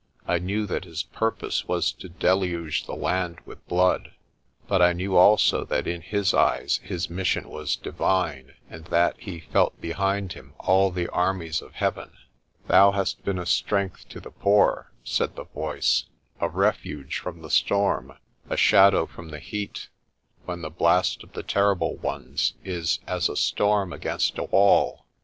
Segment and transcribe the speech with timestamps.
[0.27, 4.11] I knew that his purpose was to deluge the land with blood.
[4.67, 9.41] But I knew also that in his eyes his mission was divine, and that he
[9.41, 12.13] felt behind him all the armies of Heaven.
[12.65, 16.05] "Thou hast been a strength to the poor," said the voice,
[16.39, 18.13] "a refuge from the storm,
[18.49, 19.89] a shadow from the heat^
[20.45, 25.05] 'when the blast of the Terrible Ones is as a storm against a 'wall.